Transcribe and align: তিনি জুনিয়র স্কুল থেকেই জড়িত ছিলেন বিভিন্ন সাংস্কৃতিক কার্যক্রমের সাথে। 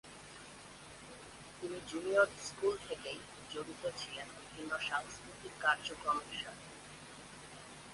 তিনি 1.57 1.77
জুনিয়র 1.89 2.29
স্কুল 2.47 2.73
থেকেই 2.87 3.19
জড়িত 3.51 3.83
ছিলেন 3.97 4.27
বিভিন্ন 4.37 4.73
সাংস্কৃতিক 4.89 5.53
কার্যক্রমের 5.61 6.31
সাথে। 6.35 6.67